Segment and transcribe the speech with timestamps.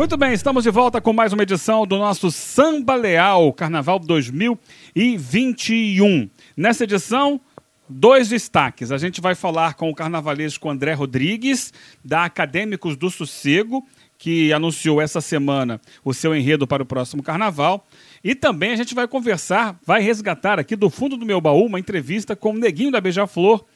[0.00, 6.30] Muito bem, estamos de volta com mais uma edição do nosso Samba Leal Carnaval 2021.
[6.56, 7.38] Nessa edição,
[7.86, 8.90] dois destaques.
[8.92, 11.70] A gente vai falar com o carnavalesco André Rodrigues,
[12.02, 13.86] da Acadêmicos do Sossego,
[14.16, 17.86] que anunciou essa semana o seu enredo para o próximo carnaval.
[18.24, 21.78] E também a gente vai conversar, vai resgatar aqui do fundo do meu baú uma
[21.78, 23.66] entrevista com o Neguinho da Beija-Flor,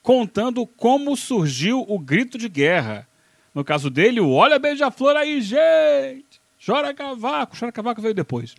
[0.00, 3.08] contando como surgiu o grito de guerra.
[3.54, 6.40] No caso dele, o Olha Beija-Flor aí, gente!
[6.64, 8.54] Chora cavaco, chora cavaco veio depois.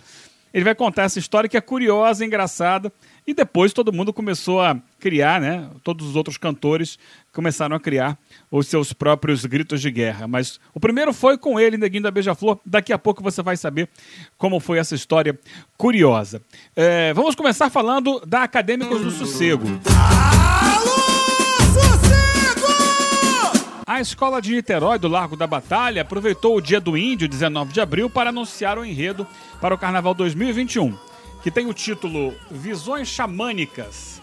[0.54, 2.94] Ele vai contar essa história que é curiosa, engraçada,
[3.26, 5.68] e depois todo mundo começou a criar, né?
[5.84, 7.00] Todos os outros cantores
[7.32, 8.20] começaram a criar
[8.52, 10.28] os seus próprios gritos de guerra.
[10.28, 12.60] Mas o primeiro foi com ele, Neguinho da Beija-Flor.
[12.64, 13.90] Daqui a pouco você vai saber
[14.38, 15.40] como foi essa história
[15.76, 16.40] curiosa.
[16.76, 19.66] É, vamos começar falando da Acadêmicos do Sossego.
[19.66, 20.83] Alô!
[23.86, 27.82] A escola de Niterói do Largo da Batalha aproveitou o Dia do Índio, 19 de
[27.82, 29.28] abril, para anunciar o enredo
[29.60, 30.98] para o Carnaval 2021,
[31.44, 34.22] que tem o título Visões Xamânicas,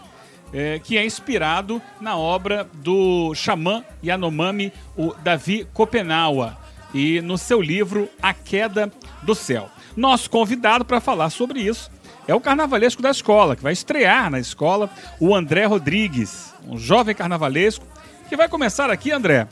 [0.51, 6.57] é, que é inspirado na obra do xamã Yanomami, o Davi Kopenawa,
[6.91, 9.69] e no seu livro A Queda do Céu.
[9.95, 11.91] Nosso convidado para falar sobre isso
[12.27, 17.13] é o carnavalesco da escola, que vai estrear na escola, o André Rodrigues, um jovem
[17.13, 17.90] carnavalesco
[18.31, 19.45] que vai começar aqui, André,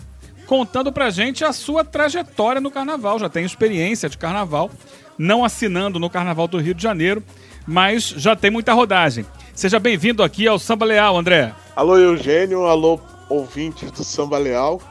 [0.45, 3.19] contando pra gente a sua trajetória no carnaval.
[3.19, 4.71] Já tem experiência de carnaval,
[5.17, 7.21] não assinando no Carnaval do Rio de Janeiro,
[7.67, 9.25] mas já tem muita rodagem.
[9.53, 11.53] Seja bem-vindo aqui ao Samba Leal, André.
[11.75, 14.81] Alô, Eugênio, alô, ouvintes do Samba Leal.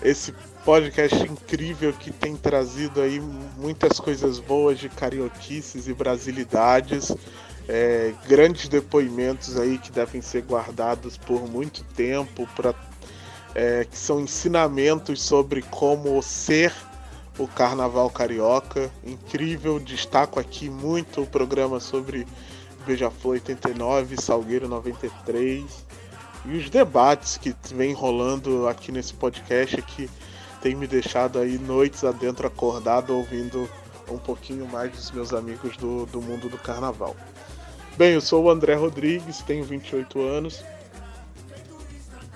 [0.00, 0.32] Esse
[0.64, 3.20] podcast incrível que tem trazido aí
[3.58, 7.12] muitas coisas boas de carioquices e brasilidades.
[7.68, 12.74] É, grandes depoimentos aí que devem ser guardados por muito tempo para
[13.54, 16.72] é, que são ensinamentos sobre como ser
[17.38, 18.90] o Carnaval Carioca.
[19.04, 22.26] Incrível, destaco aqui muito o programa sobre
[22.86, 25.64] Beija-Flor 89, Salgueiro 93
[26.46, 30.10] e os debates que vem rolando aqui nesse podcast que
[30.60, 33.68] tem me deixado aí noites adentro acordado ouvindo
[34.10, 37.16] um pouquinho mais dos meus amigos do, do mundo do carnaval.
[37.96, 40.62] Bem, eu sou o André Rodrigues, tenho 28 anos,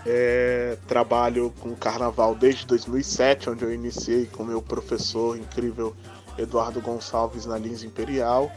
[0.06, 5.94] é, trabalho com carnaval desde 2007, onde eu iniciei com meu professor incrível
[6.36, 8.50] Eduardo Gonçalves na Lins Imperial.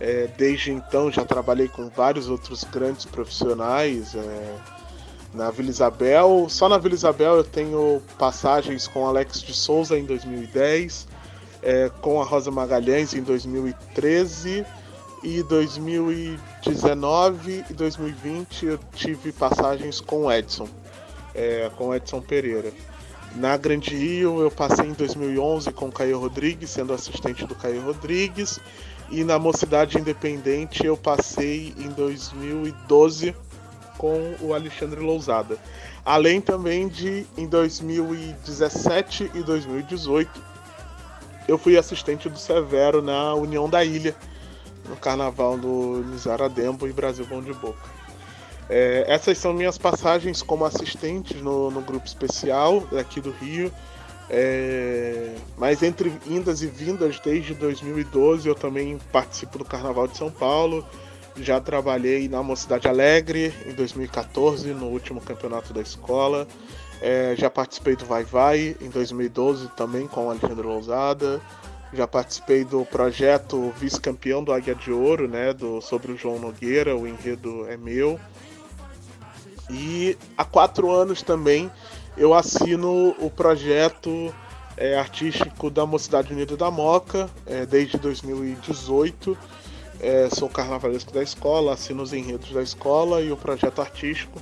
[0.00, 4.14] É, desde então já trabalhei com vários outros grandes profissionais.
[4.14, 4.56] É,
[5.34, 10.04] na Vila Isabel, só na Vila Isabel eu tenho passagens com Alex de Souza em
[10.04, 11.06] 2010,
[11.62, 14.64] é, com a Rosa Magalhães em 2013
[15.22, 20.68] e 2019 e 2020 eu tive passagens com o Edson,
[21.34, 22.72] é, com o Edson Pereira.
[23.34, 27.82] Na Grande Rio eu passei em 2011 com o Caio Rodrigues, sendo assistente do Caio
[27.82, 28.60] Rodrigues,
[29.10, 33.34] e na Mocidade Independente eu passei em 2012
[33.96, 35.58] com o Alexandre Lousada.
[36.04, 40.48] Além também de em 2017 e 2018
[41.48, 44.14] eu fui assistente do Severo na União da Ilha,
[44.88, 47.98] no carnaval do Nizaradembo e Brasil Bom de Boca.
[48.68, 53.72] É, essas são minhas passagens como assistentes no, no grupo especial daqui do Rio.
[54.30, 60.30] É, mas entre indas e vindas desde 2012 eu também participo do Carnaval de São
[60.30, 60.84] Paulo.
[61.40, 66.46] Já trabalhei na Mocidade Alegre em 2014, no último campeonato da escola.
[67.00, 71.40] É, já participei do Vai Vai em 2012 também com o Alexandre Lousada.
[71.92, 75.52] Já participei do projeto vice-campeão do Águia de Ouro, né?
[75.52, 78.20] Do, sobre o João Nogueira, o enredo é meu.
[79.70, 81.70] E há quatro anos também
[82.16, 84.34] eu assino o projeto
[84.76, 89.36] é, artístico da Mocidade Unida da Moca, é, desde 2018.
[90.00, 94.40] É, sou carnavalesco da escola, assino os enredos da escola e o projeto artístico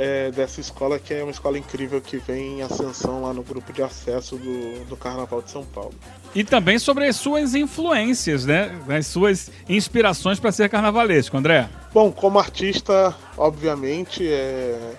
[0.00, 3.70] é, dessa escola, que é uma escola incrível que vem em ascensão lá no grupo
[3.70, 5.92] de acesso do, do Carnaval de São Paulo.
[6.34, 8.74] E também sobre as suas influências, né?
[8.88, 11.68] As suas inspirações para ser carnavalesco, André.
[11.92, 14.94] Bom, como artista, obviamente, é...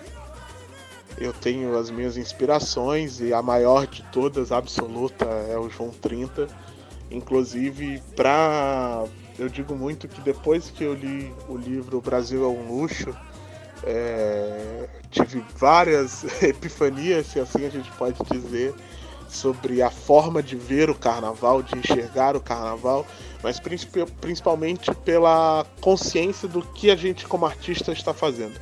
[1.18, 6.46] eu tenho as minhas inspirações e a maior de todas, absoluta, é o João 30.
[7.10, 9.02] Inclusive, para
[9.36, 13.12] eu digo muito que depois que eu li o livro O Brasil é um Luxo,
[13.84, 18.74] é, tive várias epifanias, se assim a gente pode dizer,
[19.28, 23.06] sobre a forma de ver o carnaval, de enxergar o carnaval,
[23.42, 23.60] mas
[24.20, 28.60] principalmente pela consciência do que a gente, como artista, está fazendo.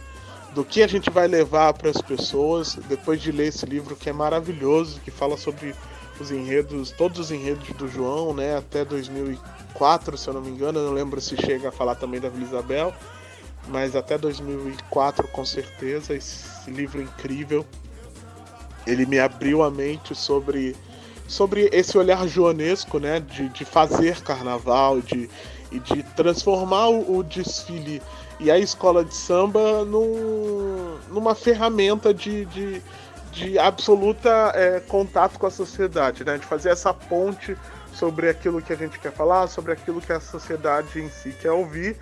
[0.55, 4.09] Do que a gente vai levar para as pessoas depois de ler esse livro que
[4.09, 5.75] é maravilhoso, que fala sobre
[6.21, 10.79] os enredos, todos os enredos do João, né, até 2004, se eu não me engano,
[10.79, 12.95] eu não lembro se chega a falar também da Vila Isabel,
[13.69, 17.65] mas até 2004 com certeza, esse livro incrível,
[18.87, 20.75] ele me abriu a mente sobre,
[21.29, 25.29] sobre esse olhar joanesco, né, de, de fazer carnaval, de,
[25.71, 28.03] e de transformar o, desfile
[28.39, 32.83] e a escola de samba num, numa ferramenta de, de,
[33.33, 36.39] de absoluta é, contato com a sociedade, né?
[36.39, 37.57] de fazer essa ponte
[37.93, 41.53] sobre aquilo que a gente quer falar, sobre aquilo que a sociedade em si quer
[41.53, 41.97] ouvir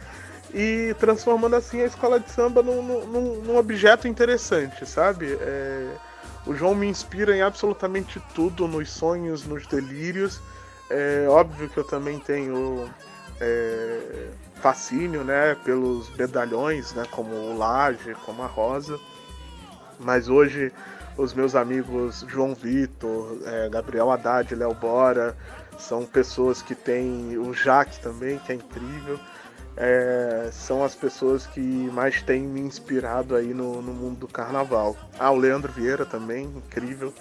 [0.53, 5.37] e transformando assim a escola de samba num, num, num objeto interessante, sabe?
[5.41, 5.95] É,
[6.47, 10.41] o João me inspira em absolutamente tudo, nos sonhos, nos delírios.
[10.91, 12.89] É óbvio que eu também tenho
[13.41, 18.99] é, fascínio, né, pelos medalhões, né, como o Laje, como a Rosa.
[20.01, 20.73] Mas hoje
[21.17, 25.37] os meus amigos João Vitor, é, Gabriel Haddad, Léo Bora,
[25.79, 29.19] são pessoas que têm o Jaque também, que é incrível.
[29.81, 34.97] É, são as pessoas que mais têm me inspirado aí no, no mundo do carnaval.
[35.17, 37.15] Ah, o Leandro Vieira também, incrível.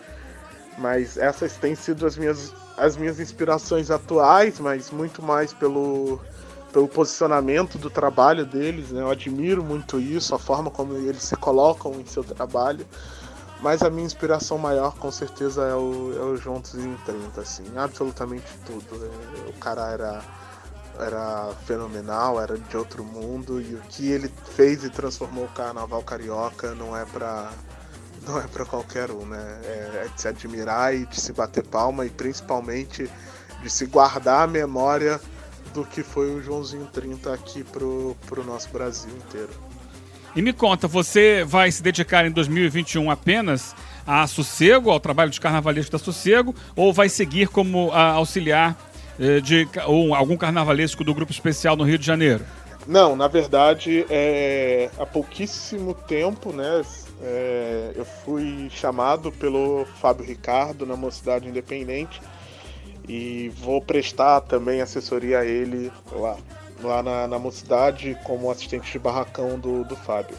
[0.76, 6.20] Mas essas têm sido as minhas, as minhas inspirações atuais, mas muito mais pelo,
[6.74, 9.02] pelo posicionamento do trabalho deles, né?
[9.02, 12.88] Eu admiro muito isso, a forma como eles se colocam em seu trabalho.
[13.62, 17.66] Mas a minha inspiração maior, com certeza, é o, é o Juntos em 30, assim,
[17.76, 19.06] absolutamente tudo.
[19.06, 20.22] É, o cara era,
[21.00, 26.02] era fenomenal, era de outro mundo, e o que ele fez e transformou o carnaval
[26.04, 27.52] carioca não é pra,
[28.28, 29.60] não é para qualquer um, né?
[29.64, 33.10] É, é de se admirar e de se bater palma, e principalmente
[33.62, 35.20] de se guardar a memória
[35.74, 39.50] do que foi o Joãozinho 30 aqui pro, pro nosso Brasil inteiro.
[40.36, 45.42] E me conta, você vai se dedicar em 2021 apenas a Sossego, ao trabalho de
[45.42, 48.78] carnavalesco da Sossego, ou vai seguir como a, auxiliar
[49.44, 52.46] de ou algum carnavalesco do grupo especial no Rio de Janeiro?
[52.88, 56.82] Não, na verdade, é, há pouquíssimo tempo, né,
[57.22, 62.22] é, eu fui chamado pelo Fábio Ricardo na Mocidade Independente
[63.08, 66.38] e vou prestar também assessoria a ele lá,
[66.82, 70.38] lá na, na mocidade como assistente de barracão do, do Fábio.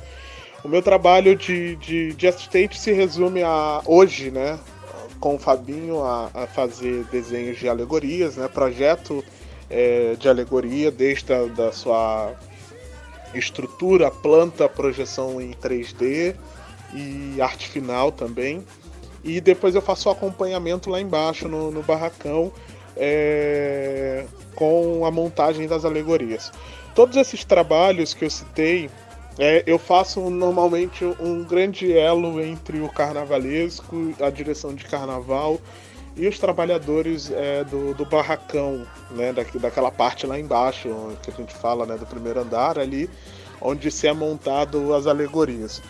[0.65, 4.59] O meu trabalho de, de, de assistente se resume a hoje, né,
[5.21, 9.25] com o Fabinho a, a fazer desenhos de alegorias, né, projeto
[9.69, 12.33] é, de alegoria desde a da sua
[13.35, 16.35] estrutura, planta, projeção em 3D
[16.95, 18.65] e arte final também
[19.25, 22.53] e depois eu faço o acompanhamento lá embaixo no, no barracão
[22.97, 24.25] é,
[24.55, 26.53] com a montagem das alegorias.
[26.95, 28.91] Todos esses trabalhos que eu citei,
[29.39, 35.61] é, eu faço normalmente um grande elo entre o carnavalesco, a direção de carnaval
[36.17, 40.89] e os trabalhadores é, do, do, barracão, né, da, daquela parte lá embaixo,
[41.23, 43.09] que a gente fala né, do primeiro andar ali,
[43.61, 45.81] onde se é montado as alegorias.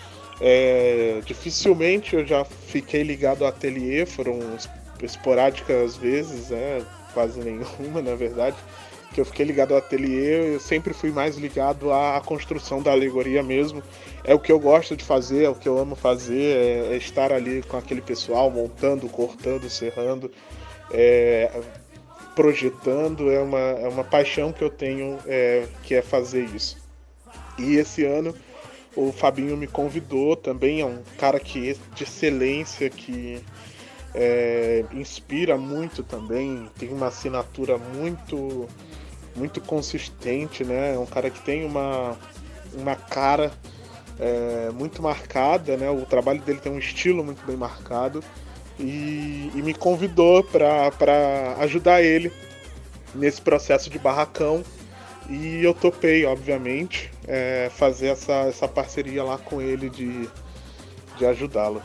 [0.40, 4.38] É, dificilmente eu já fiquei ligado ao ateliê, foram
[5.02, 6.84] esporádicas vezes, né,
[7.14, 8.56] quase nenhuma na verdade,
[9.12, 13.42] que eu fiquei ligado ao ateliê, eu sempre fui mais ligado à construção da alegoria
[13.42, 13.82] mesmo.
[14.22, 16.96] É o que eu gosto de fazer, é o que eu amo fazer, é, é
[16.96, 20.30] estar ali com aquele pessoal, montando, cortando, serrando,
[20.90, 21.50] é,
[22.34, 26.76] projetando, é uma, é uma paixão que eu tenho, é, que é fazer isso.
[27.58, 28.34] E esse ano
[28.98, 33.40] o Fabinho me convidou também, é um cara que de excelência, que
[34.14, 38.68] é, inspira muito também, tem uma assinatura muito
[39.38, 40.94] muito consistente, né?
[40.94, 42.16] É um cara que tem uma,
[42.74, 43.52] uma cara
[44.18, 45.88] é, muito marcada, né?
[45.88, 48.22] O trabalho dele tem um estilo muito bem marcado
[48.78, 52.32] e, e me convidou para ajudar ele
[53.14, 54.62] nesse processo de barracão
[55.28, 60.28] e eu topei, obviamente, é, fazer essa, essa parceria lá com ele de,
[61.18, 61.82] de ajudá-lo.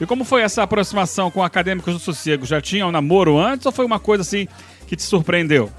[0.00, 2.46] E como foi essa aproximação com Acadêmicos do Sossego?
[2.46, 4.46] Já tinha um namoro antes ou foi uma coisa assim
[4.86, 5.70] que te surpreendeu?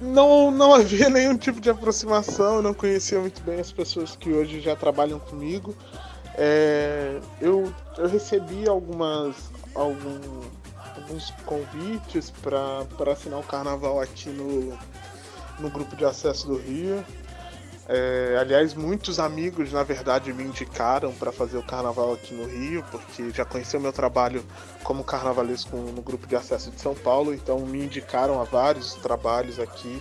[0.00, 4.30] Não, não havia nenhum tipo de aproximação, eu não conhecia muito bem as pessoas que
[4.30, 5.74] hoje já trabalham comigo.
[6.34, 9.36] É, eu, eu recebi algumas,
[9.74, 10.20] algum,
[10.96, 14.76] alguns convites para assinar o carnaval aqui no,
[15.58, 17.04] no grupo de acesso do Rio.
[17.88, 22.84] É, aliás, muitos amigos, na verdade, me indicaram para fazer o carnaval aqui no Rio,
[22.90, 24.44] porque já conheceu meu trabalho
[24.84, 29.58] como carnavalesco no grupo de acesso de São Paulo, então me indicaram a vários trabalhos
[29.58, 30.00] aqui,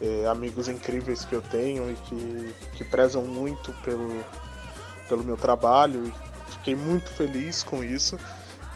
[0.00, 4.24] é, amigos incríveis que eu tenho e que, que prezam muito pelo,
[5.08, 6.12] pelo meu trabalho,
[6.48, 8.18] fiquei muito feliz com isso.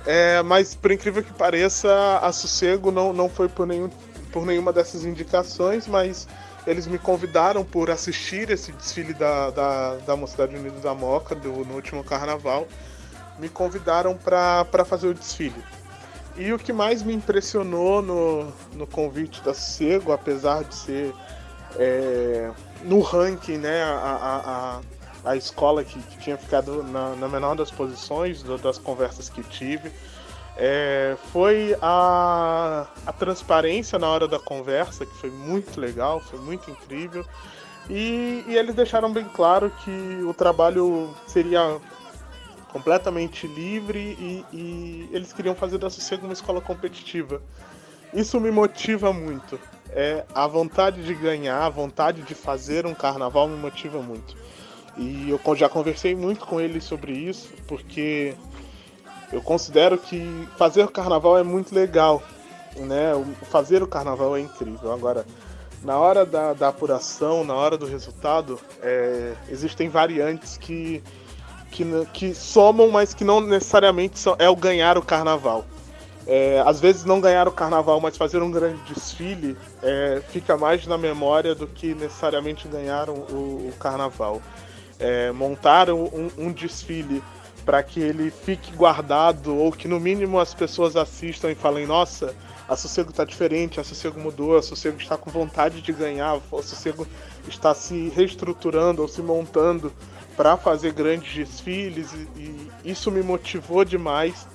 [0.07, 3.91] É, mas por incrível que pareça, a Sossego não, não foi por, nenhum,
[4.33, 6.29] por nenhuma dessas indicações, mas
[6.69, 11.65] eles me convidaram por assistir esse desfile da, da, da Mocidade Unida da Moca do,
[11.65, 12.69] no último carnaval.
[13.39, 15.65] Me convidaram para fazer o desfile.
[16.37, 21.15] E o que mais me impressionou no, no convite da Sossego, apesar de ser
[21.77, 22.51] é,
[22.83, 24.81] no ranking, né, a,
[25.25, 29.43] a, a escola que, que tinha ficado na, na, menor das posições das conversas que
[29.43, 29.91] tive,
[30.61, 36.69] é, foi a, a transparência na hora da conversa, que foi muito legal, foi muito
[36.69, 37.25] incrível.
[37.89, 41.79] E, e eles deixaram bem claro que o trabalho seria
[42.73, 47.41] completamente livre e, e eles queriam fazer da Sossego uma escola competitiva.
[48.13, 49.59] Isso me motiva muito.
[49.91, 54.37] É, a vontade de ganhar, a vontade de fazer um carnaval me motiva muito.
[54.97, 58.35] E eu já conversei muito com eles sobre isso, porque
[59.33, 62.23] eu considero que fazer o carnaval é muito legal.
[62.77, 63.13] Né?
[63.51, 64.93] Fazer o carnaval é incrível.
[64.93, 65.27] Agora,
[65.83, 71.03] na hora da, da apuração, na hora do resultado, é, existem variantes que
[71.71, 75.65] que, que somam, mas que não necessariamente são, é o ganhar o carnaval.
[76.27, 80.87] É, às vezes não ganhar o carnaval, mas fazer um grande desfile é, fica mais
[80.87, 84.43] na memória do que necessariamente ganhar o, o carnaval.
[84.99, 87.23] É, montar um, um desfile
[87.69, 92.35] para que ele fique guardado ou que no mínimo as pessoas assistam e falem: nossa,
[92.67, 96.63] a Sossego está diferente, a Sossego mudou, a Sossego está com vontade de ganhar, a
[96.63, 97.07] Sossego
[97.47, 99.93] está se reestruturando ou se montando
[100.35, 104.49] para fazer grandes desfiles e, e, isso me motivou demais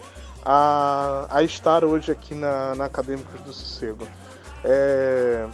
[0.43, 4.07] a, a estar hoje aqui na, na Acadêmicos do Sossego.
[4.63, 5.45] É,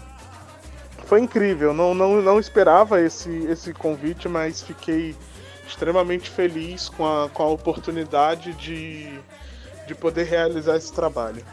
[1.08, 5.14] foi incrível, não, não, não esperava esse, esse convite, mas fiquei
[5.70, 9.08] extremamente feliz com a, com a oportunidade de,
[9.88, 11.44] de poder realizar esse trabalho.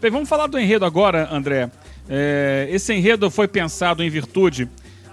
[0.00, 1.70] Bem, vamos falar do enredo agora, André.
[2.08, 4.68] É, esse enredo foi pensado em virtude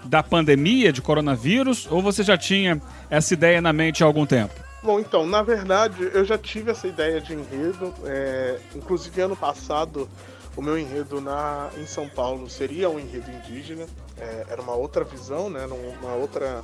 [0.05, 4.53] da pandemia de coronavírus ou você já tinha essa ideia na mente há algum tempo?
[4.81, 7.93] Bom, então, na verdade, eu já tive essa ideia de enredo.
[8.05, 10.07] É, inclusive, ano passado,
[10.55, 13.85] o meu enredo na, em São Paulo seria um enredo indígena.
[14.17, 15.65] É, era uma outra visão, né?
[16.01, 16.63] Uma outra,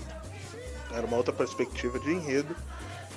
[0.94, 2.56] era uma outra perspectiva de enredo.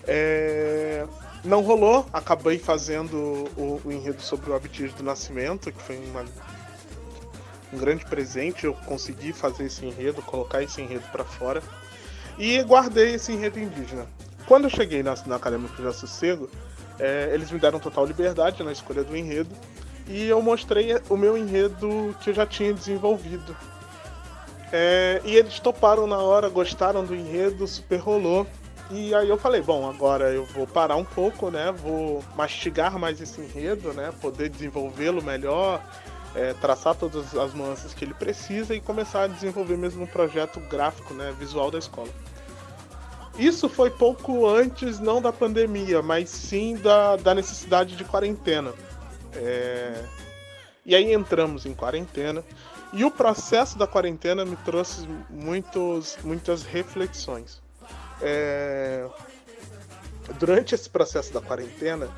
[0.07, 1.07] É,
[1.45, 3.17] não rolou, acabei fazendo
[3.57, 6.25] o, o, enredo sobre o Abdias do Nascimento, que foi uma
[7.73, 11.63] um grande presente eu consegui fazer esse enredo, colocar esse enredo para fora
[12.39, 14.07] e guardei esse enredo indígena.
[14.47, 16.49] Quando eu cheguei na, na Acadêmica de Sossego,
[16.99, 19.51] é, eles me deram total liberdade na escolha do enredo
[20.07, 23.57] e eu mostrei o meu enredo que eu já tinha desenvolvido.
[24.73, 28.47] É, e eles toparam na hora, gostaram do enredo, super rolou.
[28.91, 31.73] E aí eu falei, bom, agora eu vou parar um pouco, né?
[31.73, 34.13] Vou mastigar mais esse enredo, né?
[34.21, 35.83] Poder desenvolvê-lo melhor,
[36.37, 40.61] é, traçar todas as nuances que ele precisa e começar a desenvolver mesmo um projeto
[40.61, 42.11] gráfico, né, visual da escola.
[43.39, 48.73] Isso foi pouco antes, não da pandemia, mas sim da, da necessidade de quarentena.
[49.35, 50.05] É...
[50.85, 52.45] E aí entramos em quarentena.
[52.97, 57.61] E o processo da quarentena me trouxe muitos, muitas reflexões.
[58.23, 59.07] É...
[60.39, 62.09] Durante esse processo da quarentena,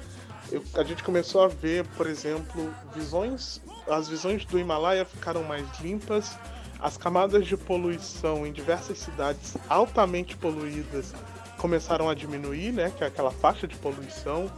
[0.52, 3.60] eu, a gente começou a ver, por exemplo, visões.
[3.88, 6.38] As visões do Himalaia ficaram mais limpas,
[6.78, 11.12] as camadas de poluição em diversas cidades altamente poluídas
[11.56, 12.92] começaram a diminuir, né?
[12.96, 14.48] Que é aquela faixa de poluição.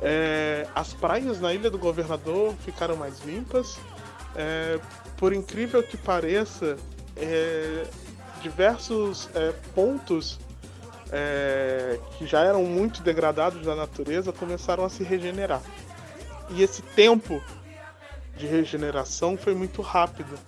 [0.00, 3.78] É, as praias na Ilha do Governador ficaram mais limpas.
[4.40, 4.78] É,
[5.16, 6.76] por incrível que pareça,
[7.16, 7.84] é,
[8.40, 10.38] diversos é, pontos
[11.10, 15.60] é, que já eram muito degradados da natureza começaram a se regenerar.
[16.50, 17.42] E esse tempo
[18.36, 20.38] de regeneração foi muito rápido.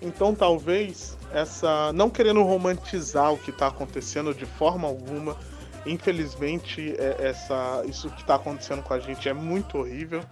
[0.00, 1.92] Então talvez essa.
[1.92, 5.36] não querendo romantizar o que está acontecendo de forma alguma.
[5.84, 10.22] Infelizmente, é, essa, isso que está acontecendo com a gente é muito horrível.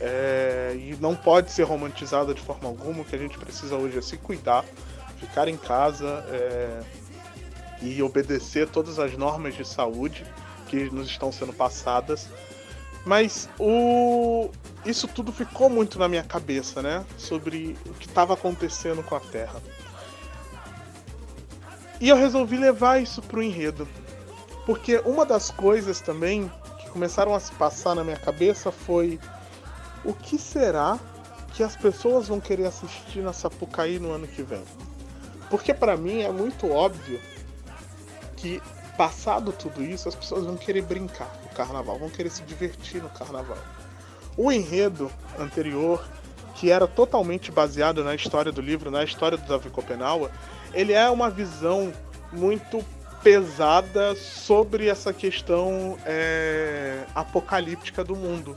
[0.00, 3.02] É, e não pode ser romantizado de forma alguma.
[3.02, 4.64] O que a gente precisa hoje é se cuidar,
[5.18, 6.80] ficar em casa, é,
[7.82, 10.24] e obedecer todas as normas de saúde
[10.68, 12.28] que nos estão sendo passadas.
[13.04, 14.50] Mas o
[14.84, 17.04] isso tudo ficou muito na minha cabeça, né?
[17.16, 19.60] Sobre o que estava acontecendo com a Terra.
[22.00, 23.86] E eu resolvi levar isso pro enredo.
[24.64, 29.18] Porque uma das coisas também que começaram a se passar na minha cabeça foi
[30.04, 30.98] o que será
[31.52, 34.62] que as pessoas vão querer assistir na Sapucaí no ano que vem?
[35.48, 37.20] Porque para mim é muito óbvio
[38.36, 38.62] que
[38.96, 43.08] passado tudo isso, as pessoas vão querer brincar no carnaval, vão querer se divertir no
[43.08, 43.58] carnaval.
[44.36, 46.06] O enredo anterior,
[46.54, 50.30] que era totalmente baseado na história do livro, na história do Davi Copenaua,
[50.72, 51.92] ele é uma visão
[52.32, 52.84] muito
[53.22, 58.56] pesada sobre essa questão é, apocalíptica do mundo.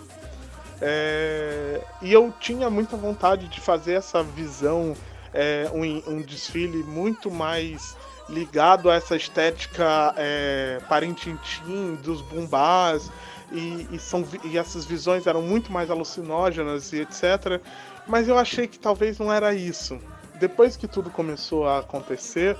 [0.86, 4.94] É, e eu tinha muita vontade de fazer essa visão,
[5.34, 7.96] é, um, um, desfile muito mais
[8.28, 13.10] ligado a essa estética é, parentintim dos bumbás,
[13.50, 17.62] e, e, são, e essas visões eram muito mais alucinógenas e etc.
[18.06, 19.98] Mas eu achei que talvez não era isso.
[20.36, 22.58] Depois que tudo começou a acontecer,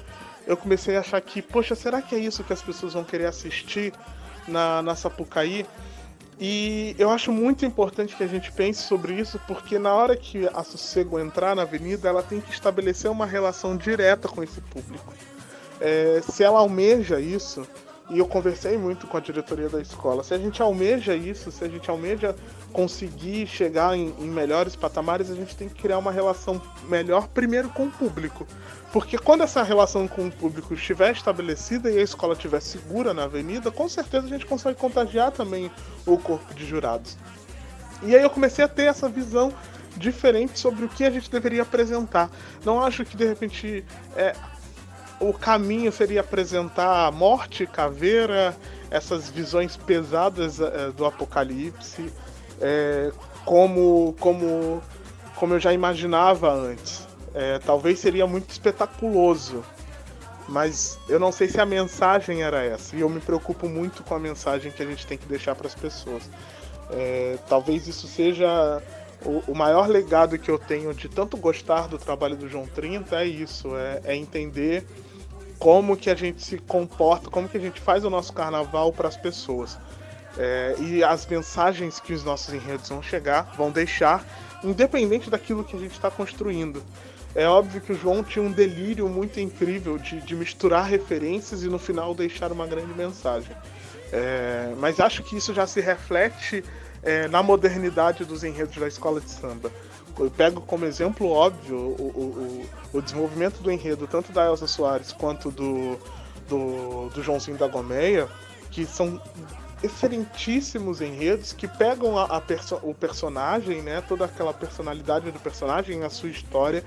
[0.48, 3.26] eu comecei a achar que, poxa, será que é isso que as pessoas vão querer
[3.26, 3.92] assistir
[4.48, 5.66] na, na Sapucaí?
[6.40, 10.48] E eu acho muito importante que a gente pense sobre isso, porque na hora que
[10.54, 15.14] a Sossego entrar na avenida, ela tem que estabelecer uma relação direta com esse público.
[15.80, 17.68] É, se ela almeja isso,
[18.10, 20.24] e eu conversei muito com a diretoria da escola.
[20.24, 22.36] Se a gente almeja isso, se a gente almeja
[22.72, 27.70] conseguir chegar em, em, melhores patamares, a gente tem que criar uma relação melhor primeiro
[27.70, 28.46] com o público.
[28.92, 33.24] Porque quando essa relação com o público estiver estabelecida e a escola estiver segura na
[33.24, 35.72] avenida, com certeza a gente consegue contagiar também
[36.06, 37.18] o corpo de jurados.
[38.04, 39.54] E aí eu comecei a ter essa visão
[39.96, 42.30] diferente sobre o que a gente deveria apresentar.
[42.66, 44.36] Não acho que de repente é,
[45.20, 48.56] o caminho seria apresentar a morte, caveira,
[48.90, 52.12] essas visões pesadas é, do apocalipse,
[52.62, 53.12] é,
[53.46, 54.82] como, como,
[55.36, 57.08] como eu já imaginava antes.
[57.34, 59.64] É, talvez seria muito espetaculoso,
[60.48, 62.96] mas eu não sei se a mensagem era essa.
[62.96, 65.68] E eu me preocupo muito com a mensagem que a gente tem que deixar para
[65.68, 66.30] as pessoas.
[67.50, 68.80] Talvez isso seja
[69.26, 73.22] o, o, maior legado que eu tenho de tanto gostar do trabalho do João 30
[73.22, 74.86] é isso, é, é entender
[75.58, 79.08] como que a gente se comporta, como que a gente faz o nosso carnaval para
[79.08, 79.78] as pessoas.
[80.38, 84.26] É, e as mensagens que os nossos enredos vão chegar, vão deixar,
[84.64, 86.84] independente daquilo que a gente está construindo.
[87.36, 91.68] É óbvio que o João tinha um delírio muito incrível de, de misturar referências e
[91.68, 93.56] no final deixar uma grande mensagem.
[94.12, 96.64] É, mas acho que isso já se reflete
[97.04, 99.72] é, na modernidade dos enredos da escola de samba
[100.20, 105.12] eu pego como exemplo óbvio o, o, o, desenvolvimento do enredo, tanto da Elsa Soares
[105.12, 105.98] quanto do,
[106.48, 108.28] do, do Joãozinho da Gomeia,
[108.70, 109.20] que são
[109.82, 116.04] excelentíssimos enredos que pegam a, a perso o personagem, né, toda aquela personalidade do personagem,
[116.04, 116.84] a sua história,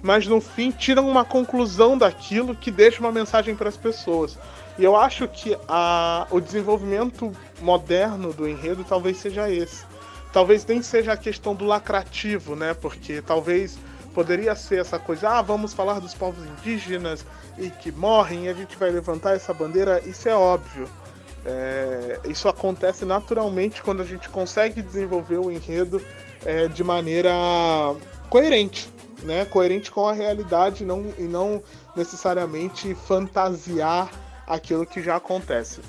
[0.00, 4.38] mas no fim tiram uma conclusão daquilo que deixa uma mensagem para as pessoas.
[4.78, 9.84] E eu acho que a, o desenvolvimento moderno do enredo talvez seja esse
[10.32, 12.74] talvez nem seja a questão do lacrativo, né?
[12.74, 13.78] Porque talvez
[14.14, 17.24] poderia ser essa coisa, ah, vamos falar dos povos indígenas
[17.56, 20.88] e que morrem e a gente vai levantar essa bandeira, isso é óbvio.
[21.44, 26.02] É, isso acontece naturalmente quando a gente consegue desenvolver o enredo
[26.44, 27.32] é, de maneira
[28.28, 28.88] coerente,
[29.22, 29.44] né?
[29.44, 31.62] Coerente com a realidade não, e não
[31.96, 34.10] necessariamente fantasiar
[34.48, 35.80] aquilo que já acontece.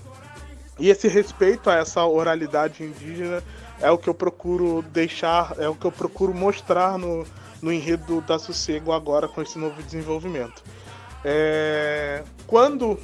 [0.78, 3.43] E esse respeito a essa oralidade indígena
[3.82, 7.26] é o que eu procuro deixar, é o que eu procuro mostrar no,
[7.62, 10.63] no enredo da Sossego agora com esse novo desenvolvimento.
[11.24, 12.98] É, quando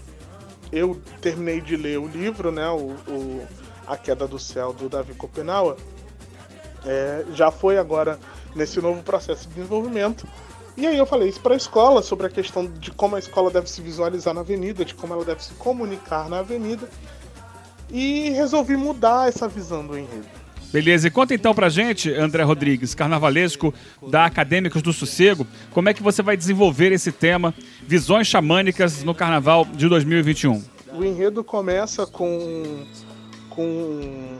[0.71, 3.47] eu terminei de ler o livro, né, o, o
[3.85, 5.75] A Queda do Céu do Davi Copenaua,
[6.85, 8.19] é, já foi agora
[8.55, 10.25] nesse novo processo de desenvolvimento.
[10.77, 13.49] E aí eu falei isso para a escola sobre a questão de como a escola
[13.49, 16.89] deve se visualizar na avenida, de como ela deve se comunicar na avenida,
[17.89, 20.25] e resolvi mudar essa visão do enredo.
[20.73, 23.73] Beleza, e conta então pra gente, André Rodrigues, carnavalesco
[24.09, 27.53] da Acadêmicos do Sossego, como é que você vai desenvolver esse tema,
[27.87, 30.61] visões xamânicas no carnaval de 2021?
[30.93, 32.85] O enredo começa com,
[33.49, 34.37] com,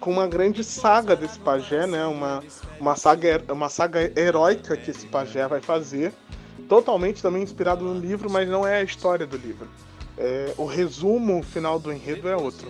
[0.00, 2.04] com uma grande saga desse pajé, né?
[2.06, 2.42] Uma,
[2.78, 6.12] uma, saga, uma saga heróica que esse pajé vai fazer,
[6.68, 9.68] totalmente também inspirado no livro, mas não é a história do livro.
[10.18, 12.68] É, o resumo final do enredo é outro.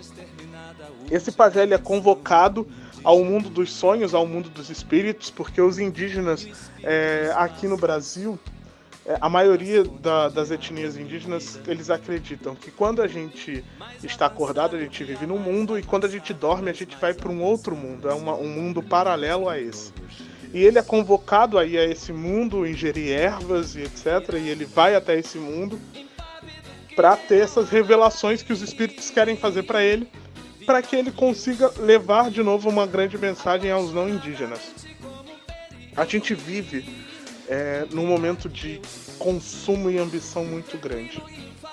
[1.09, 2.67] Esse pajé ele é convocado
[3.03, 6.47] ao mundo dos sonhos, ao mundo dos espíritos, porque os indígenas
[6.83, 8.37] é, aqui no Brasil,
[9.21, 13.63] a maioria da, das etnias indígenas, eles acreditam que quando a gente
[14.03, 17.13] está acordado, a gente vive num mundo e quando a gente dorme, a gente vai
[17.13, 19.93] para um outro mundo, é uma, um mundo paralelo a esse.
[20.53, 24.33] E ele é convocado aí a esse mundo, ingerir ervas e etc.
[24.33, 25.79] E ele vai até esse mundo
[26.95, 30.09] para ter essas revelações que os espíritos querem fazer para ele
[30.67, 34.59] para que ele consiga levar de novo uma grande mensagem aos não indígenas.
[35.95, 37.06] A gente vive
[37.47, 38.81] é, num momento de
[39.17, 41.21] consumo e ambição muito grande.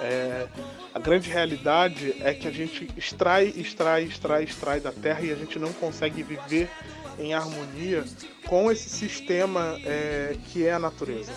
[0.01, 0.47] É,
[0.95, 5.35] a grande realidade é que a gente extrai, extrai, extrai, extrai da Terra e a
[5.35, 6.71] gente não consegue viver
[7.19, 8.05] em harmonia
[8.47, 11.33] com esse sistema é, que é a natureza.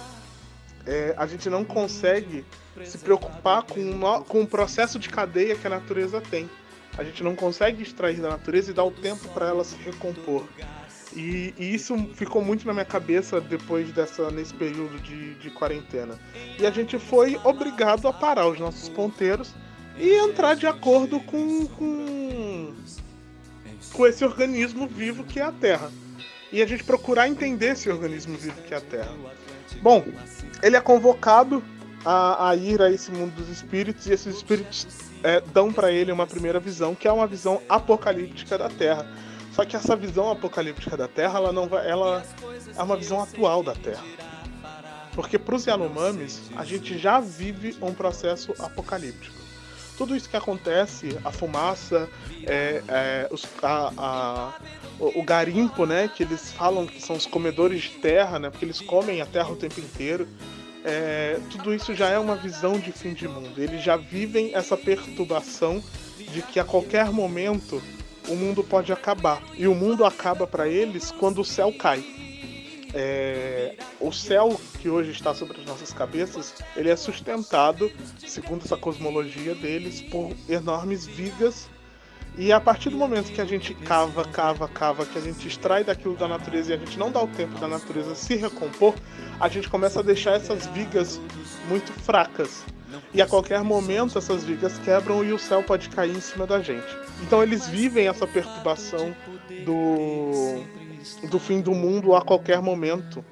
[0.85, 2.45] É, a gente não consegue
[2.85, 6.49] se preocupar com, no, com o processo de cadeia que a natureza tem.
[6.97, 10.47] A gente não consegue extrair da natureza e dar o tempo para ela se recompor.
[11.17, 16.17] E, e, isso ficou muito na minha cabeça depois dessa nesse período de, de quarentena.
[16.59, 19.55] E a gente foi obrigado a parar os nossos ponteiros
[19.97, 22.73] e entrar de acordo com, com,
[23.91, 25.91] com esse organismo vivo que é a Terra.
[26.51, 29.11] E a gente procurar entender esse organismo vivo que é a Terra.
[29.81, 30.05] Bom,
[30.61, 31.63] ele é convocado
[32.05, 34.87] a, a ir a esse mundo dos espíritos e esses espíritos
[35.23, 39.05] é, dão para ele uma primeira visão, que é uma visão apocalíptica da Terra.
[39.57, 42.23] Só que essa visão apocalíptica da Terra, ela não vai, ela
[42.75, 44.03] é uma visão atual da Terra.
[45.15, 49.35] Porque para os Yanomamis, a gente já vive um processo apocalíptico.
[49.97, 52.07] Tudo isso que acontece, a fumaça,
[52.45, 54.53] é, é, os, a, a,
[54.99, 58.79] o, garimpo, né, que eles falam que são os comedores de terra, né, porque eles
[58.79, 60.27] comem a terra o tempo inteiro
[60.87, 63.61] é, tudo isso já é uma visão de fim de mundo.
[63.61, 65.83] Eles já vivem essa perturbação
[66.31, 67.83] de que a qualquer momento
[68.27, 69.41] o mundo pode acabar.
[69.55, 72.03] E o mundo acaba para eles quando o céu cai.
[72.93, 77.91] É, o céu que hoje está sobre as nossas cabeças, ele é sustentado,
[78.25, 81.69] segundo essa cosmologia deles, por enormes vigas
[82.37, 85.83] e a partir do momento que a gente cava, cava, cava, que a gente extrai
[85.83, 88.93] daquilo da natureza e a gente não dá o tempo da natureza se recompor,
[89.39, 91.19] a gente começa a deixar essas vigas
[91.67, 92.63] muito fracas.
[93.13, 96.61] E a qualquer momento essas vigas quebram e o céu pode cair em cima da
[96.61, 96.87] gente.
[97.21, 99.15] Então eles vivem essa perturbação
[99.65, 100.63] do,
[101.27, 103.23] do fim do mundo a qualquer momento.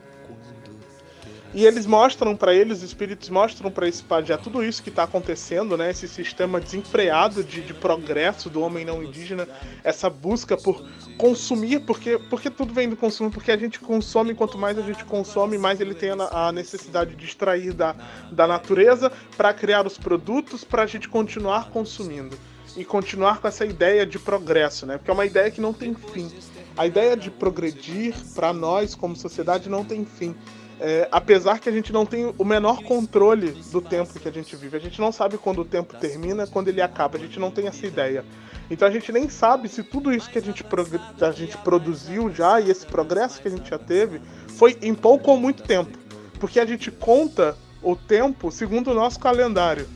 [1.56, 5.04] E eles mostram para eles, os espíritos mostram para esse pajé tudo isso que está
[5.04, 5.90] acontecendo, né?
[5.90, 9.48] Esse sistema desenfreado de, de, progresso do homem não indígena,
[9.82, 10.86] essa busca por
[11.18, 15.06] consumir, porque, porque tudo vem do consumo, porque a gente consome, quanto mais a gente
[15.06, 17.96] consome, mais ele tem a, a necessidade de extrair da,
[18.34, 22.38] da natureza para criar os produtos para a gente continuar consumindo.
[22.76, 24.98] E continuar com essa ideia de progresso, né?
[24.98, 26.30] Porque é uma ideia que não tem fim.
[26.76, 30.36] A ideia de progredir para nós como sociedade não tem fim.
[30.80, 34.56] É, apesar que a gente não tem o menor controle do tempo que a gente
[34.56, 34.76] vive.
[34.76, 37.18] A gente não sabe quando o tempo termina, quando ele acaba.
[37.18, 38.26] A gente não tem essa ideia.
[38.70, 40.66] Então a gente nem sabe se tudo isso que a gente,
[41.22, 45.32] a gente produziu já e esse progresso que a gente já teve foi em pouco
[45.32, 45.98] ou muito tempo.
[46.40, 49.88] Porque a gente conta o tempo segundo o nosso calendário.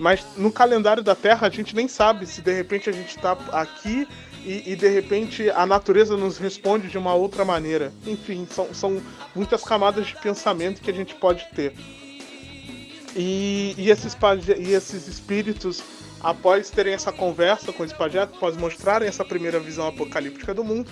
[0.00, 3.32] Mas no calendário da Terra a gente nem sabe se de repente a gente está
[3.52, 4.08] aqui
[4.48, 7.92] e, e, de repente a natureza nos responde de uma outra maneira.
[8.06, 9.02] Enfim, são, são
[9.34, 11.74] muitas camadas de pensamento que a gente pode ter.
[13.14, 14.16] E, e, esses,
[14.58, 15.82] e esses espíritos,
[16.22, 20.90] após terem essa conversa com esse pajé, após mostrarem essa primeira visão apocalíptica do mundo,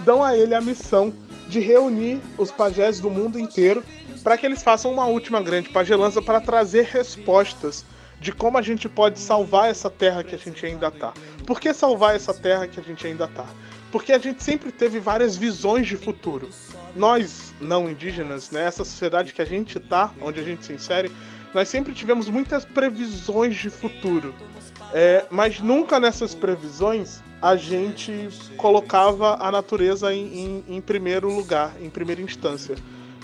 [0.00, 1.12] dão a ele a missão
[1.46, 3.84] de reunir os pajés do mundo inteiro
[4.22, 7.84] para que eles façam uma última grande pagelança para trazer respostas
[8.20, 11.12] de como a gente pode salvar essa terra que a gente ainda está.
[11.46, 13.46] Por que salvar essa terra que a gente ainda está?
[13.92, 16.48] Porque a gente sempre teve várias visões de futuro.
[16.96, 21.12] Nós, não indígenas, nessa né, sociedade que a gente está, onde a gente se insere,
[21.52, 24.34] nós sempre tivemos muitas previsões de futuro.
[24.92, 31.74] É, mas nunca nessas previsões a gente colocava a natureza em, em, em primeiro lugar,
[31.80, 32.74] em primeira instância.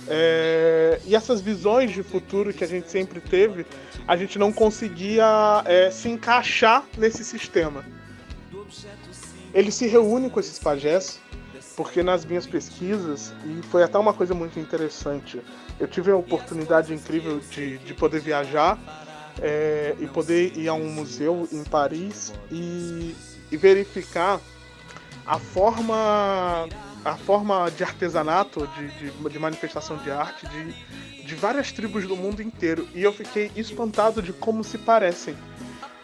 [0.09, 3.67] É, e essas visões de futuro que a gente sempre teve,
[4.07, 7.85] a gente não conseguia é, se encaixar nesse sistema.
[9.53, 11.21] Ele se reúne com esses pajés,
[11.77, 15.41] porque nas minhas pesquisas, e foi até uma coisa muito interessante,
[15.79, 18.79] eu tive a oportunidade incrível de, de poder viajar
[19.41, 23.15] é, e poder ir a um museu em Paris e,
[23.51, 24.41] e verificar
[25.27, 26.69] a forma
[27.05, 32.17] a forma de artesanato, de, de, de, manifestação de arte de, de várias tribos do
[32.17, 32.87] mundo inteiro.
[32.95, 35.35] E eu fiquei espantado de como se parecem.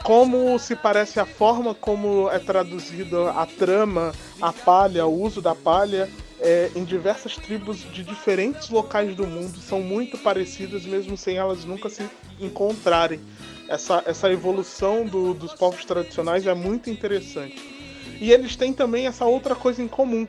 [0.02, 5.54] Como se parece a forma como é traduzida a trama, a palha, o uso da
[5.54, 6.08] palha
[6.40, 9.58] é, em diversas tribos de diferentes locais do mundo.
[9.58, 12.08] São muito parecidas, mesmo sem elas nunca se
[12.40, 13.20] encontrarem.
[13.68, 17.76] Essa, essa evolução do, dos povos tradicionais é muito interessante.
[18.20, 20.26] E eles têm também essa outra coisa em comum,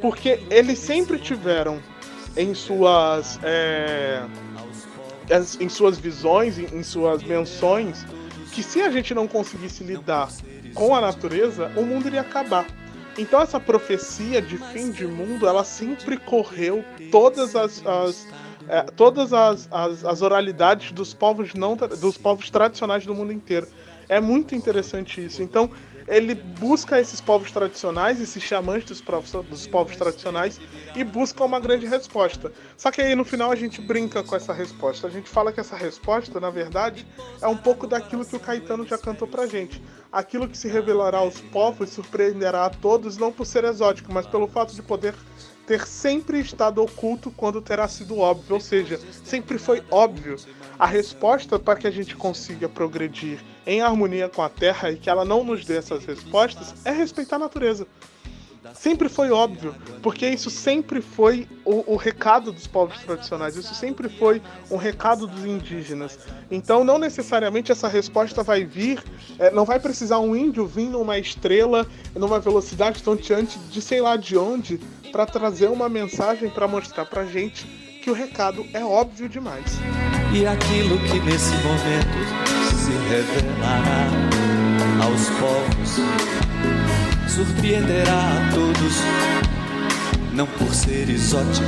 [0.00, 1.82] porque eles sempre tiveram
[2.36, 4.22] em suas é,
[5.60, 8.04] em suas visões, em suas menções,
[8.52, 10.28] que se a gente não conseguisse lidar
[10.74, 12.66] com a natureza, o mundo iria acabar.
[13.18, 18.26] Então essa profecia de fim de mundo, ela sempre correu todas as, as
[18.68, 23.66] é, todas as, as, as, oralidades dos povos não dos povos tradicionais do mundo inteiro.
[24.08, 25.42] É muito interessante isso.
[25.42, 25.70] Então,
[26.08, 30.58] ele busca esses povos tradicionais, esses xamãs dos povos, dos povos tradicionais,
[30.96, 32.50] e busca uma grande resposta.
[32.76, 35.06] Só que aí no final a gente brinca com essa resposta.
[35.06, 37.06] A gente fala que essa resposta, na verdade,
[37.42, 39.82] é um pouco daquilo que o Caetano já cantou pra gente.
[40.10, 44.48] Aquilo que se revelará aos povos surpreenderá a todos, não por ser exótico, mas pelo
[44.48, 45.14] fato de poder
[45.68, 50.36] ter sempre estado oculto quando terá sido óbvio, ou seja, sempre foi óbvio.
[50.78, 55.10] A resposta para que a gente consiga progredir em harmonia com a Terra e que
[55.10, 57.86] ela não nos dê essas respostas é respeitar a natureza.
[58.74, 64.08] Sempre foi óbvio, porque isso sempre foi o, o, recado dos povos tradicionais, isso sempre
[64.08, 66.18] foi um recado dos indígenas.
[66.50, 69.02] Então, não necessariamente essa resposta vai vir,
[69.38, 74.16] é, não vai precisar um índio vir numa estrela, numa velocidade tonteante de sei lá
[74.16, 77.66] de onde, para trazer uma mensagem para mostrar para gente
[78.02, 79.78] que o recado é óbvio demais.
[80.32, 82.18] E aquilo que nesse momento
[82.74, 84.08] se revelará
[85.02, 86.48] aos povos
[87.28, 88.96] surpreenderá a todos,
[90.32, 91.64] não por ser exótico,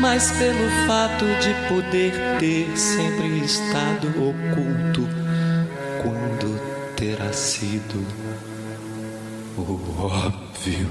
[0.00, 5.08] mas pelo fato de poder ter sempre estado oculto
[6.02, 6.60] quando
[6.94, 8.25] terá sido
[9.60, 10.90] o óbvio.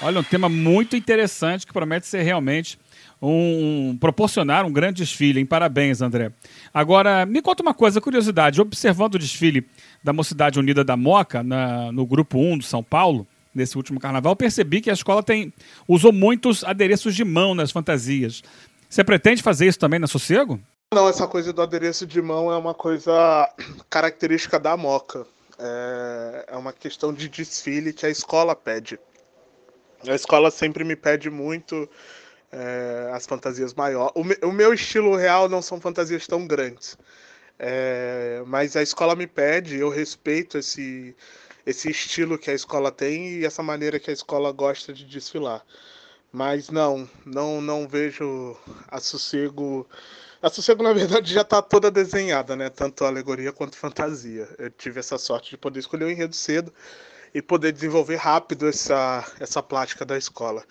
[0.00, 2.78] Olha, um tema muito interessante que promete ser realmente
[3.20, 5.40] um, proporcionar um grande desfile.
[5.40, 6.32] Em parabéns, André.
[6.72, 8.60] Agora, me conta uma coisa, curiosidade.
[8.60, 9.66] Observando o desfile
[10.04, 14.36] da Mocidade Unida da Moca, na, no grupo 1 do São Paulo, nesse último carnaval,
[14.36, 15.52] percebi que a escola tem
[15.88, 18.42] usou muitos adereços de mão nas fantasias.
[18.88, 20.60] Você pretende fazer isso também na Sossego?
[20.94, 23.52] Não, essa coisa do adereço de mão é uma coisa
[23.90, 25.26] característica da Moca.
[25.58, 28.98] É, é uma questão de desfile que a escola pede.
[30.06, 31.88] A escola sempre me pede muito
[32.52, 34.12] é, as fantasias maiores.
[34.14, 36.96] O, me, o, meu estilo real não são fantasias tão grandes.
[37.58, 41.16] É, mas a escola me pede, eu respeito esse,
[41.66, 45.64] esse estilo que a escola tem e essa maneira que a escola gosta de desfilar.
[46.30, 49.84] Mas não, não, não vejo a Sossego.
[50.42, 52.68] A Sossego, na verdade, já está toda desenhada, né?
[52.70, 54.48] Tanto alegoria quanto fantasia.
[54.58, 56.72] Eu tive essa sorte de poder escolher o enredo cedo
[57.34, 60.62] e poder desenvolver rápido essa, essa plástica da escola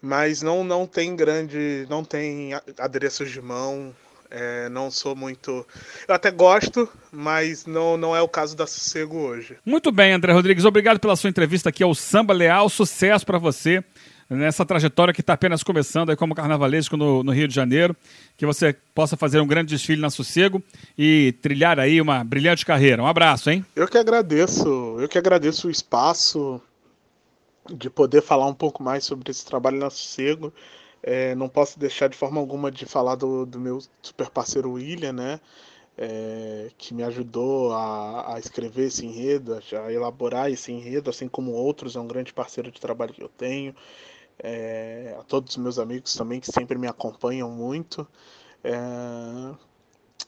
[0.00, 3.94] mas não não tem grande, não tem adereços de mão.
[4.32, 5.66] É, não sou muito.
[6.06, 9.56] Eu até gosto, mas não, não é o caso da Sossego hoje.
[9.66, 10.64] Muito bem, André Rodrigues.
[10.64, 12.68] Obrigado pela sua entrevista aqui ao Samba Leal.
[12.68, 13.82] Sucesso para você
[14.30, 17.96] nessa trajetória que está apenas começando aí como carnavalesco no, no, Rio de Janeiro.
[18.36, 20.62] Que você possa fazer um grande desfile na Sossego
[20.96, 23.02] e trilhar aí uma brilhante carreira.
[23.02, 23.64] Um abraço, hein?
[23.74, 24.96] Eu que agradeço.
[24.98, 26.60] Eu que agradeço o espaço
[27.68, 30.52] de poder falar um pouco mais sobre esse trabalho na Sossego.
[31.02, 35.12] É, não posso deixar de forma alguma de falar do, do meu super parceiro William,
[35.12, 35.40] né?
[35.96, 41.50] É, que me ajudou a, a, escrever esse enredo, a elaborar esse enredo, assim como
[41.50, 43.74] outros, é um grande parceiro de trabalho que eu tenho.
[44.42, 48.06] É, a todos os meus amigos também que sempre me acompanham muito.
[48.64, 49.54] É,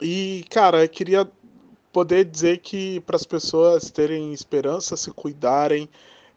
[0.01, 1.31] e, cara, eu queria
[1.93, 5.89] poder dizer que para as pessoas terem esperança, se cuidarem,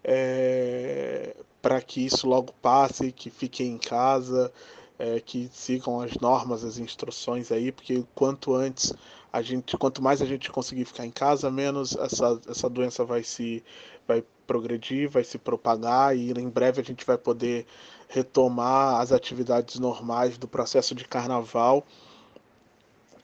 [0.03, 4.51] é, para que isso logo passe, que fiquem em casa,
[4.99, 8.93] é, que sigam as normas, as instruções aí, porque quanto antes
[9.31, 13.23] a gente, quanto mais a gente conseguir ficar em casa, menos essa, essa doença vai
[13.23, 13.63] se
[14.07, 17.65] vai progredir, vai se propagar e em breve a gente vai poder
[18.07, 21.85] retomar as atividades normais do processo de carnaval.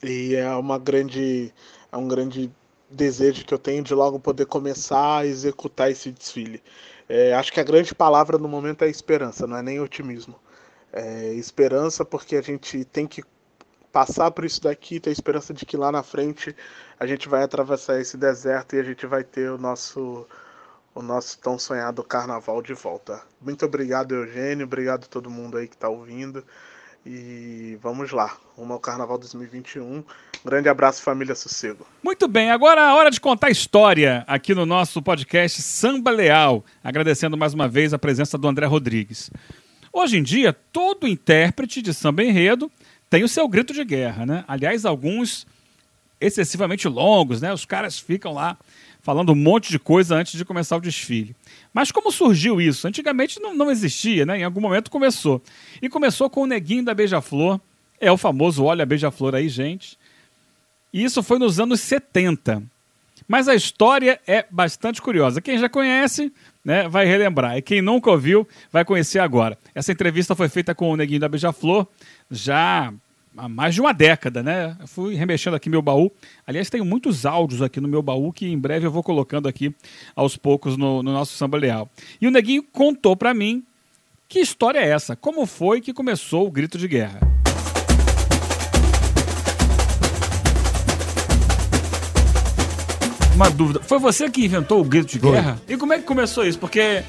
[0.03, 1.53] E é uma grande
[1.91, 2.51] é um grande
[2.89, 6.61] desejo que eu tenho de logo poder começar a executar esse desfile.
[7.07, 10.35] É, acho que a grande palavra no momento é esperança, não é nem otimismo.
[10.91, 13.23] É esperança porque a gente tem que
[13.91, 16.55] passar por isso daqui, ter esperança de que lá na frente
[16.99, 20.25] a gente vai atravessar esse deserto e a gente vai ter o nosso
[20.93, 23.21] o nosso tão sonhado carnaval de volta.
[23.41, 26.43] Muito obrigado, Eugênio, obrigado a todo mundo aí que está ouvindo.
[27.05, 30.03] E vamos lá, rumo ao Carnaval 2021.
[30.45, 31.87] grande abraço, família Sossego.
[32.03, 36.63] Muito bem, agora a hora de contar história aqui no nosso podcast Samba Leal.
[36.83, 39.31] Agradecendo mais uma vez a presença do André Rodrigues.
[39.91, 42.71] Hoje em dia, todo intérprete de samba enredo
[43.09, 44.45] tem o seu grito de guerra, né?
[44.47, 45.47] Aliás, alguns
[46.19, 47.51] excessivamente longos, né?
[47.51, 48.57] Os caras ficam lá
[49.01, 51.35] falando um monte de coisa antes de começar o desfile.
[51.73, 52.87] Mas como surgiu isso?
[52.87, 54.39] Antigamente não, não existia, né?
[54.39, 55.41] Em algum momento começou.
[55.81, 57.59] E começou com o Neguinho da Beija-Flor.
[57.99, 59.97] É o famoso Olha a Beija-Flor aí, gente.
[60.93, 62.63] E isso foi nos anos 70.
[63.27, 65.41] Mas a história é bastante curiosa.
[65.41, 66.33] Quem já conhece,
[66.65, 67.57] né, vai relembrar.
[67.57, 69.57] E quem nunca ouviu, vai conhecer agora.
[69.73, 71.87] Essa entrevista foi feita com o Neguinho da Beija-Flor
[72.29, 72.93] já
[73.37, 74.75] há mais de uma década, né?
[74.79, 76.11] Eu fui remexendo aqui meu baú.
[76.45, 79.73] Aliás, tenho muitos áudios aqui no meu baú que em breve eu vou colocando aqui
[80.15, 81.89] aos poucos no, no nosso samba leal.
[82.19, 83.63] E o Neguinho contou para mim
[84.27, 85.15] que história é essa?
[85.15, 87.19] Como foi que começou o grito de guerra?
[93.35, 93.79] Uma dúvida.
[93.81, 95.31] Foi você que inventou o grito de Foi.
[95.31, 95.59] guerra?
[95.67, 96.59] E como é que começou isso?
[96.59, 97.03] Porque é,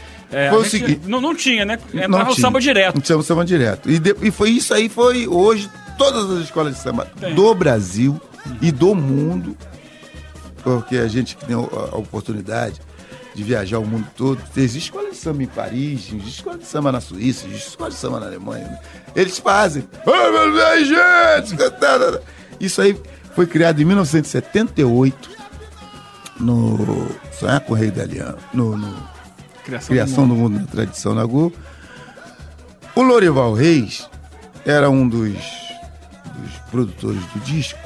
[0.49, 1.79] Foi a o seguinte- não, não tinha, né?
[1.93, 2.47] Não Entrava o tinha.
[2.47, 2.95] samba direto.
[2.95, 3.91] Não tinha o samba direto.
[3.91, 5.69] E, de- e foi isso aí, foi hoje,
[6.05, 7.35] todas as escolas de samba Tem.
[7.35, 8.21] do Brasil
[8.61, 9.57] e do mundo,
[10.63, 12.81] porque a gente que tem a, oportunidade
[13.35, 16.93] de viajar o mundo todo, existe escola de samba em Paris, existe escola de samba
[16.93, 18.65] na Suíça, existe escola de samba na Alemanha.
[18.67, 18.79] né?
[19.17, 19.89] Eles fazem.
[20.07, 22.23] "Ah, meu Deus, gente!
[22.61, 23.01] Isso aí
[23.35, 25.31] foi criado em 1978
[26.39, 28.95] no Sonhar com o Rei da Aliança, no- no
[29.65, 31.55] Criação, Criação do Mundo na Tradição na Globo.
[32.95, 34.09] O Lorival Reis
[34.67, 35.35] era um dos,
[36.43, 37.79] dos produtores do disco.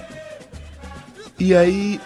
[1.38, 2.00] E aí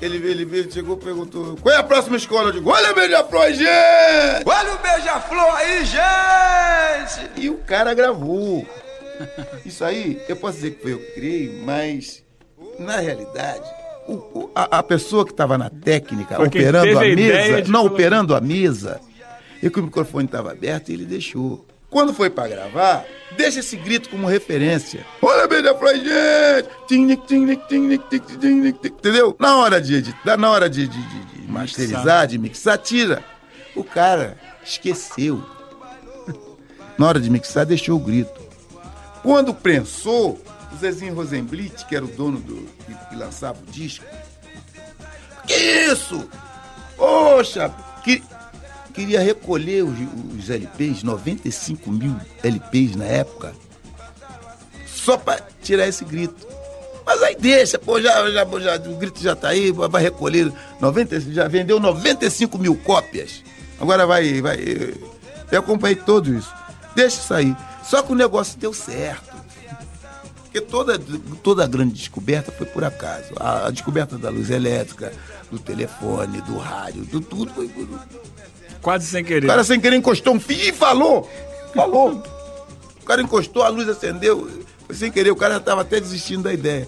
[0.00, 2.48] ele veio, ele veio, chegou e perguntou: qual é a próxima escola?
[2.48, 4.44] Eu digo: olha a Beija-Flor, gente!
[4.46, 7.30] Olha o beija-flor aí, gente!
[7.36, 8.66] E o cara gravou.
[9.64, 12.22] Isso aí, eu posso dizer que foi eu que criei, mas
[12.78, 13.62] na realidade,
[14.08, 17.80] o- o- a, a pessoa que estava na técnica, Foi quem operando a mesa, não,
[17.80, 17.94] colocar.
[17.94, 19.00] operando a mesa,
[19.62, 21.64] e que o microfone estava aberto, ele deixou.
[21.94, 23.04] Quando foi para gravar,
[23.36, 25.06] deixa esse grito como referência.
[25.22, 25.46] Olha,
[25.94, 26.68] gente!
[26.98, 27.22] Nic,
[28.10, 28.92] tic, tim, nic, tic.
[28.98, 29.36] Entendeu?
[29.38, 33.24] Na hora de editar, na hora de, de- de- de masterizar, de mixar, tira.
[33.76, 35.40] O cara esqueceu.
[36.98, 38.42] Na hora de mixar, deixou o grito.
[39.22, 40.40] Quando prensou,
[40.72, 42.56] o Zezinho Rosenblit, que era o dono do.
[42.86, 44.04] que, que lançava o disco.
[45.46, 46.28] Que isso?
[46.96, 47.72] Poxa!
[48.02, 48.20] Que,
[48.94, 49.98] queria recolher os,
[50.38, 53.52] os LPs, 95 mil LPs na época,
[54.86, 56.46] só pra tirar esse grito.
[57.04, 61.20] Mas aí deixa, pô, já, já, já, o grito já tá aí, vai recolher 90,
[61.20, 63.42] já vendeu 95 mil cópias.
[63.78, 64.58] Agora vai, vai.
[65.50, 66.50] Eu acompanhei tudo isso.
[66.94, 67.54] Deixa isso aí.
[67.84, 69.34] Só que o negócio deu certo.
[70.44, 70.98] Porque toda,
[71.42, 73.34] toda grande descoberta foi por acaso.
[73.36, 75.12] A, a descoberta da luz elétrica,
[75.50, 77.88] do telefone, do rádio, do tudo foi por.
[78.84, 79.46] Quase sem querer.
[79.46, 81.26] O cara sem querer encostou um fio e falou.
[81.74, 82.22] Falou.
[83.00, 84.46] O cara encostou, a luz acendeu.
[84.86, 86.86] Foi sem querer, o cara estava até desistindo da ideia.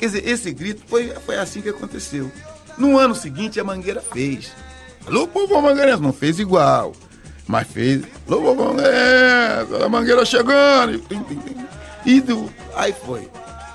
[0.00, 2.28] Quer dizer, esse grito foi, foi assim que aconteceu.
[2.76, 4.50] No ano seguinte, a Mangueira fez.
[5.06, 6.02] Alô, povo Mangueirense.
[6.02, 6.92] Não fez igual,
[7.46, 8.02] mas fez.
[8.26, 9.84] Alô, povo Mangueirense.
[9.84, 11.00] A Mangueira chegando.
[12.04, 12.16] E.
[12.16, 13.28] E do, aí foi.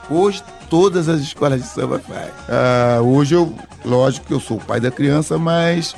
[0.09, 2.31] Hoje, todas as escolas de samba fazem.
[2.49, 5.95] Ah, hoje, eu, lógico que eu sou o pai da criança, mas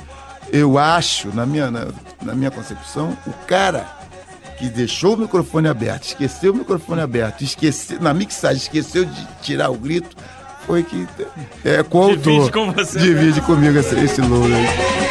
[0.52, 1.88] eu acho, na minha, na,
[2.22, 3.86] na minha concepção, o cara
[4.58, 9.70] que deixou o microfone aberto, esqueceu o microfone aberto, esqueceu, na mixagem esqueceu de tirar
[9.70, 10.16] o grito,
[10.66, 11.06] foi que
[11.64, 12.16] é coautor.
[12.16, 12.98] Divide com você.
[12.98, 15.05] Divide comigo esse, esse louro aí.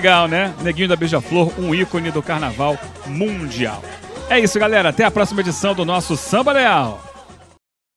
[0.00, 0.54] Legal, né?
[0.62, 3.82] Neguinho da Beija-Flor, um ícone do carnaval mundial.
[4.30, 4.88] É isso, galera.
[4.88, 7.09] Até a próxima edição do nosso Samba Leal.